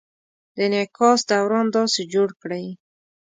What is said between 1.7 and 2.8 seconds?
داسې جوړ کړئ: